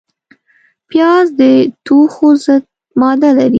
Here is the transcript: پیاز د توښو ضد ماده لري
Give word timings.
پیاز 0.89 1.25
د 1.39 1.41
توښو 1.85 2.27
ضد 2.43 2.63
ماده 2.99 3.29
لري 3.37 3.49